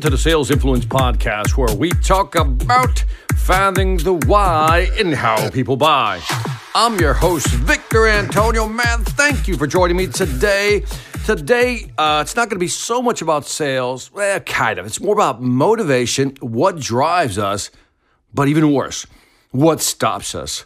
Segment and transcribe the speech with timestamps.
[0.00, 3.02] To the Sales Influence Podcast, where we talk about
[3.34, 6.20] finding the why in how people buy.
[6.74, 8.68] I'm your host, Victor Antonio.
[8.68, 10.84] Man, thank you for joining me today.
[11.24, 14.84] Today, uh, it's not going to be so much about sales, eh, kind of.
[14.84, 17.70] It's more about motivation, what drives us,
[18.34, 19.06] but even worse,
[19.50, 20.62] what stops us.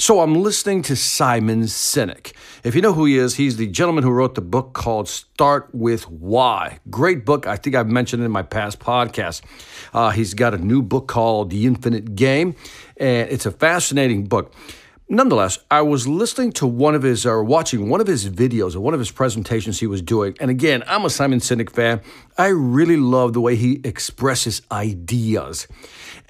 [0.00, 2.32] So I'm listening to Simon Sinek.
[2.64, 5.68] If you know who he is, he's the gentleman who wrote the book called Start
[5.74, 6.78] with Why.
[6.88, 7.46] Great book.
[7.46, 9.42] I think I've mentioned it in my past podcast.
[9.92, 12.54] Uh, he's got a new book called The Infinite Game,
[12.96, 14.54] and it's a fascinating book.
[15.10, 18.80] Nonetheless, I was listening to one of his or watching one of his videos or
[18.80, 20.34] one of his presentations he was doing.
[20.40, 22.00] And again, I'm a Simon Sinek fan.
[22.38, 25.68] I really love the way he expresses ideas.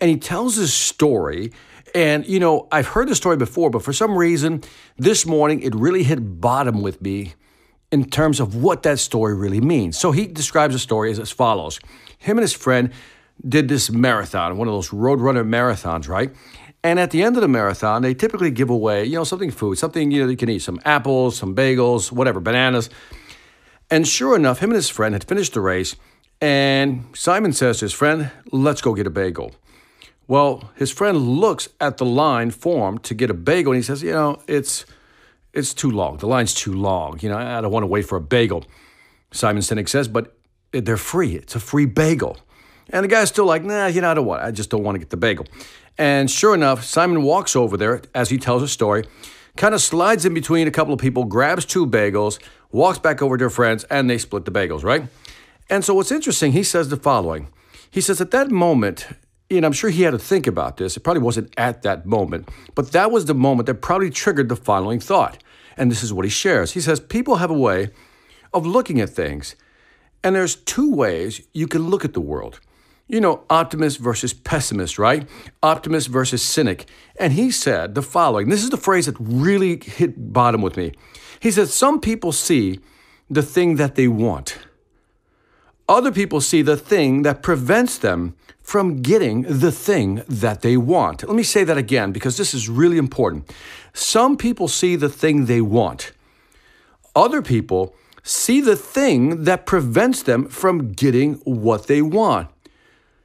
[0.00, 1.52] And he tells his story
[1.94, 4.62] and, you know, I've heard the story before, but for some reason,
[4.96, 7.34] this morning it really hit bottom with me
[7.90, 9.98] in terms of what that story really means.
[9.98, 11.80] So he describes the story as, as follows
[12.18, 12.92] Him and his friend
[13.46, 16.30] did this marathon, one of those Roadrunner marathons, right?
[16.82, 19.76] And at the end of the marathon, they typically give away, you know, something food,
[19.76, 22.88] something, you know, you can eat, some apples, some bagels, whatever, bananas.
[23.90, 25.96] And sure enough, him and his friend had finished the race.
[26.40, 29.52] And Simon says to his friend, let's go get a bagel.
[30.30, 34.00] Well, his friend looks at the line formed to get a bagel and he says,
[34.00, 34.86] you know, it's
[35.52, 36.18] it's too long.
[36.18, 37.18] The line's too long.
[37.20, 38.64] You know, I don't want to wait for a bagel.
[39.32, 40.36] Simon Sinek says, but
[40.70, 41.34] they're free.
[41.34, 42.36] It's a free bagel.
[42.90, 44.44] And the guy's still like, nah, you know, I don't want.
[44.44, 45.46] I just don't want to get the bagel.
[45.98, 49.06] And sure enough, Simon walks over there as he tells a story,
[49.56, 52.38] kind of slides in between a couple of people, grabs two bagels,
[52.70, 55.02] walks back over to their friends, and they split the bagels, right?
[55.68, 57.48] And so what's interesting, he says the following.
[57.90, 59.08] He says, at that moment,
[59.50, 60.96] and I'm sure he had to think about this.
[60.96, 64.56] It probably wasn't at that moment, but that was the moment that probably triggered the
[64.56, 65.42] following thought.
[65.76, 66.72] And this is what he shares.
[66.72, 67.90] He says, People have a way
[68.52, 69.56] of looking at things,
[70.22, 72.60] and there's two ways you can look at the world.
[73.08, 75.28] You know, optimist versus pessimist, right?
[75.64, 76.88] Optimist versus cynic.
[77.18, 80.92] And he said the following this is the phrase that really hit bottom with me.
[81.40, 82.78] He said, Some people see
[83.28, 84.58] the thing that they want,
[85.90, 91.26] other people see the thing that prevents them from getting the thing that they want.
[91.26, 93.52] Let me say that again because this is really important.
[93.92, 96.12] Some people see the thing they want,
[97.16, 102.48] other people see the thing that prevents them from getting what they want.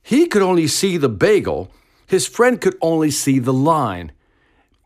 [0.00, 1.72] He could only see the bagel,
[2.06, 4.12] his friend could only see the line.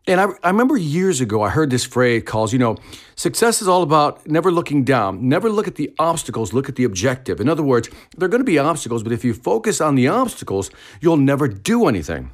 [0.07, 2.77] And I, I remember years ago, I heard this phrase called, you know,
[3.15, 5.27] success is all about never looking down.
[5.27, 7.41] Never look at the obstacles, look at the objective.
[7.41, 10.07] In other words, there are going to be obstacles, but if you focus on the
[10.07, 12.31] obstacles, you'll never do anything.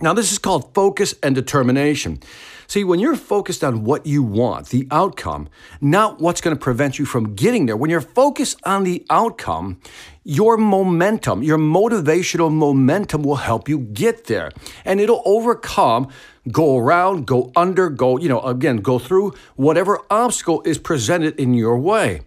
[0.00, 2.20] Now, this is called focus and determination.
[2.66, 5.48] See, when you're focused on what you want, the outcome,
[5.80, 9.80] not what's going to prevent you from getting there, when you're focused on the outcome,
[10.22, 14.52] your momentum, your motivational momentum will help you get there.
[14.84, 16.08] And it'll overcome,
[16.50, 21.54] go around, go under, go, you know, again, go through whatever obstacle is presented in
[21.54, 22.22] your way.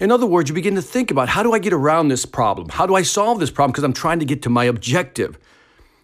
[0.00, 2.68] In other words, you begin to think about how do I get around this problem?
[2.68, 3.72] How do I solve this problem?
[3.72, 5.38] Because I'm trying to get to my objective.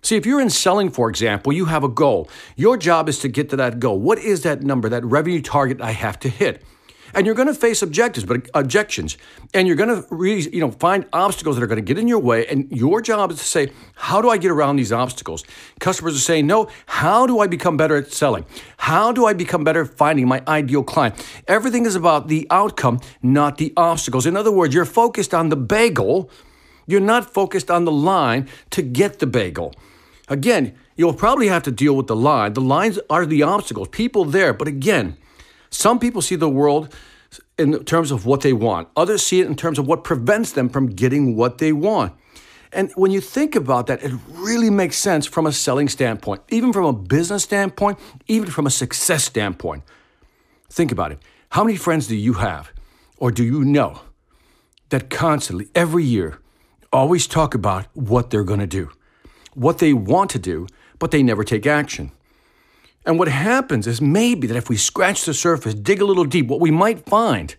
[0.02, 2.28] See, if you're in selling, for example, you have a goal.
[2.56, 3.98] Your job is to get to that goal.
[3.98, 6.62] What is that number, that revenue target I have to hit?
[7.14, 9.16] And you're going to face objectives, but objections,
[9.52, 12.08] and you're going to really, you know, find obstacles that are going to get in
[12.08, 12.44] your way.
[12.46, 15.44] And your job is to say, how do I get around these obstacles?
[15.78, 16.68] Customers are saying, no.
[16.86, 18.44] How do I become better at selling?
[18.78, 21.14] How do I become better at finding my ideal client?
[21.46, 24.26] Everything is about the outcome, not the obstacles.
[24.26, 26.28] In other words, you're focused on the bagel.
[26.86, 29.72] You're not focused on the line to get the bagel.
[30.28, 32.54] Again, you'll probably have to deal with the line.
[32.54, 34.52] The lines are the obstacles, people there.
[34.52, 35.16] But again,
[35.74, 36.94] some people see the world
[37.58, 40.68] in terms of what they want, others see it in terms of what prevents them
[40.68, 42.12] from getting what they want.
[42.72, 46.72] And when you think about that, it really makes sense from a selling standpoint, even
[46.72, 49.84] from a business standpoint, even from a success standpoint.
[50.70, 51.18] Think about it.
[51.50, 52.72] How many friends do you have,
[53.16, 54.00] or do you know,
[54.88, 56.38] that constantly, every year,
[56.92, 58.90] always talk about what they're going to do?
[59.54, 60.66] what they want to do,
[60.98, 62.12] but they never take action.
[63.06, 66.46] And what happens is maybe that if we scratch the surface, dig a little deep,
[66.46, 67.54] what we might find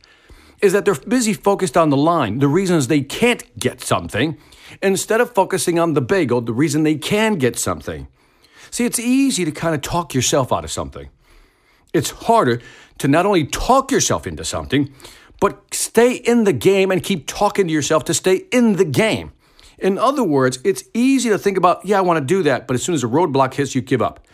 [0.62, 4.38] is that they're busy focused on the line, the reasons they can't get something,
[4.82, 8.08] instead of focusing on the bagel, the reason they can get something.
[8.72, 11.10] See, it's easy to kind of talk yourself out of something.
[11.94, 12.62] It's harder
[12.98, 14.94] to not only talk yourself into something,
[15.40, 19.32] but stay in the game and keep talking to yourself to stay in the game.
[19.78, 22.74] In other words, it's easy to think about, yeah, I want to do that, but
[22.74, 24.25] as soon as a roadblock hits, you give up.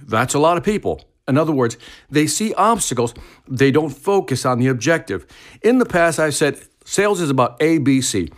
[0.00, 1.04] That's a lot of people.
[1.28, 1.76] In other words,
[2.10, 3.14] they see obstacles,
[3.46, 5.26] they don't focus on the objective.
[5.62, 8.32] In the past, I've said sales is about ABC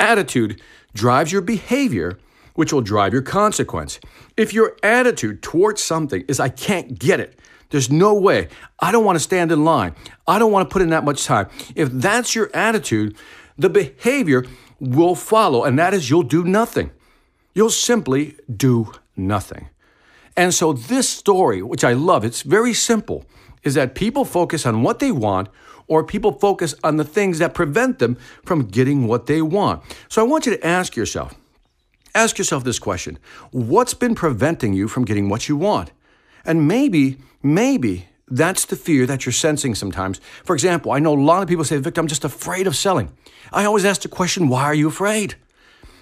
[0.00, 0.60] attitude,
[0.92, 2.18] drives your behavior,
[2.54, 4.00] which will drive your consequence.
[4.36, 7.38] If your attitude towards something is, I can't get it,
[7.70, 8.48] there's no way,
[8.80, 9.94] I don't want to stand in line,
[10.26, 11.48] I don't want to put in that much time.
[11.74, 13.16] If that's your attitude,
[13.56, 14.44] the behavior
[14.80, 16.90] will follow, and that is you'll do nothing.
[17.54, 19.68] You'll simply do nothing.
[20.36, 23.24] And so, this story, which I love, it's very simple,
[23.62, 25.48] is that people focus on what they want
[25.86, 29.82] or people focus on the things that prevent them from getting what they want.
[30.08, 31.34] So, I want you to ask yourself
[32.14, 33.18] ask yourself this question
[33.50, 35.92] What's been preventing you from getting what you want?
[36.44, 40.20] And maybe, maybe that's the fear that you're sensing sometimes.
[40.44, 43.12] For example, I know a lot of people say, Victor, I'm just afraid of selling.
[43.52, 45.36] I always ask the question, why are you afraid?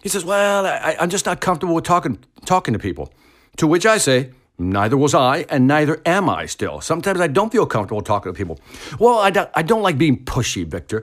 [0.03, 3.13] He says, Well, I, am just not comfortable with talking, talking to people.
[3.57, 6.81] To which I say, Neither was I, and neither am I still.
[6.81, 8.61] Sometimes I don't feel comfortable talking to people.
[8.99, 11.03] Well, I don't, I don't like being pushy, Victor.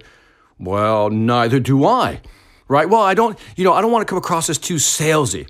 [0.59, 2.21] Well, neither do I.
[2.67, 2.87] Right?
[2.87, 5.49] Well, I don't, you know, I don't want to come across as too salesy.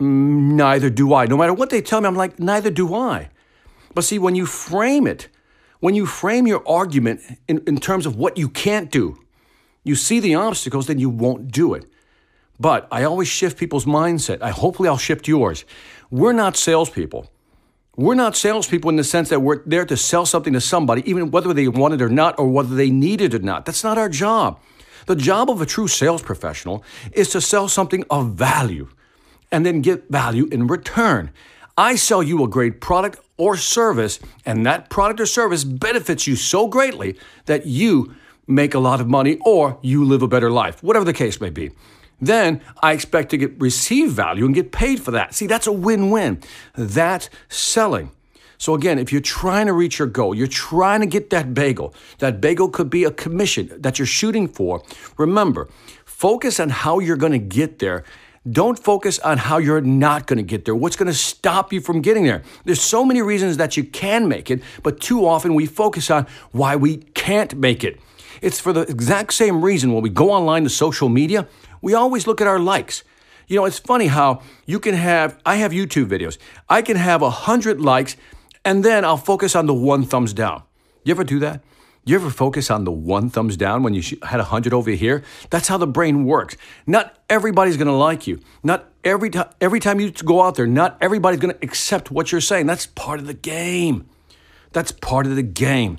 [0.00, 1.26] Mm, neither do I.
[1.26, 3.30] No matter what they tell me, I'm like, neither do I.
[3.94, 5.28] But see, when you frame it,
[5.80, 9.18] when you frame your argument in, in terms of what you can't do,
[9.84, 11.86] you see the obstacles, then you won't do it.
[12.58, 14.42] But I always shift people's mindset.
[14.42, 15.64] I hopefully I'll shift yours.
[16.10, 17.30] We're not salespeople.
[17.96, 21.30] We're not salespeople in the sense that we're there to sell something to somebody, even
[21.30, 23.64] whether they want it or not, or whether they need it or not.
[23.64, 24.60] That's not our job.
[25.06, 28.88] The job of a true sales professional is to sell something of value
[29.50, 31.30] and then get value in return.
[31.78, 36.36] I sell you a great product or service, and that product or service benefits you
[36.36, 38.14] so greatly that you
[38.46, 41.50] make a lot of money or you live a better life, whatever the case may
[41.50, 41.70] be
[42.20, 45.34] then I expect to get receive value and get paid for that.
[45.34, 46.40] See, that's a win-win.
[46.74, 48.10] That's selling.
[48.58, 51.94] So again, if you're trying to reach your goal, you're trying to get that bagel.
[52.18, 54.82] That bagel could be a commission that you're shooting for.
[55.18, 55.68] Remember,
[56.04, 58.04] focus on how you're going to get there.
[58.50, 60.74] Don't focus on how you're not going to get there.
[60.74, 62.42] What's going to stop you from getting there?
[62.64, 66.26] There's so many reasons that you can make it, but too often we focus on
[66.52, 68.00] why we can't make it.
[68.40, 71.48] It's for the exact same reason when we go online to social media,
[71.86, 73.04] we always look at our likes.
[73.46, 76.36] You know, it's funny how you can have, I have YouTube videos.
[76.68, 78.16] I can have a hundred likes
[78.64, 80.64] and then I'll focus on the one thumbs down.
[81.04, 81.62] You ever do that?
[82.04, 85.22] You ever focus on the one thumbs down when you had a hundred over here?
[85.50, 86.56] That's how the brain works.
[86.88, 88.40] Not everybody's going to like you.
[88.64, 92.32] Not every time, every time you go out there, not everybody's going to accept what
[92.32, 92.66] you're saying.
[92.66, 94.08] That's part of the game.
[94.72, 95.98] That's part of the game.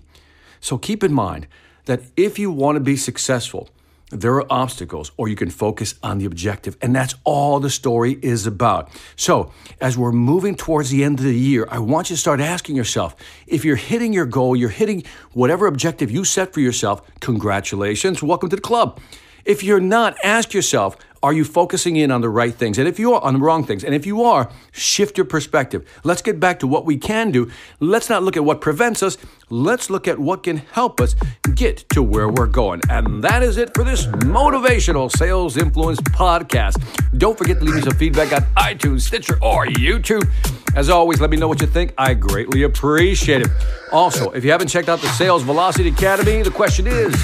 [0.59, 1.47] So keep in mind
[1.85, 3.69] that if you want to be successful,
[4.11, 6.77] there are obstacles, or you can focus on the objective.
[6.81, 8.89] And that's all the story is about.
[9.15, 9.51] So,
[9.81, 12.75] as we're moving towards the end of the year, I want you to start asking
[12.75, 13.15] yourself
[13.47, 18.49] if you're hitting your goal, you're hitting whatever objective you set for yourself, congratulations, welcome
[18.49, 18.99] to the club.
[19.43, 22.77] If you're not, ask yourself, are you focusing in on the right things?
[22.77, 25.87] And if you are on the wrong things, and if you are, shift your perspective.
[26.03, 27.49] Let's get back to what we can do.
[27.79, 29.17] Let's not look at what prevents us.
[29.49, 31.15] Let's look at what can help us
[31.55, 32.81] get to where we're going.
[32.89, 36.77] And that is it for this motivational sales influence podcast.
[37.17, 40.27] Don't forget to leave me some feedback on iTunes, Stitcher, or YouTube.
[40.75, 41.93] As always, let me know what you think.
[41.97, 43.49] I greatly appreciate it.
[43.91, 47.15] Also, if you haven't checked out the Sales Velocity Academy, the question is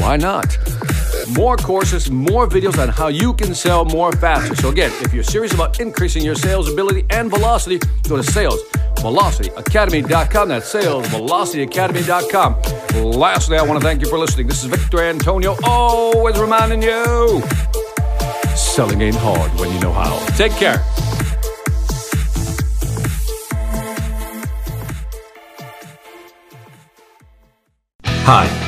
[0.00, 0.58] why not?
[1.36, 4.54] More courses, more videos on how you can sell more faster.
[4.54, 10.48] So again, if you're serious about increasing your sales ability and velocity, go to salesvelocityacademy.com.
[10.48, 13.12] That's salesvelocityacademy.com.
[13.12, 14.46] Lastly, I want to thank you for listening.
[14.46, 17.42] This is Victor Antonio, always reminding you,
[18.56, 20.18] selling ain't hard when you know how.
[20.36, 20.84] Take care.
[28.30, 28.67] Hi.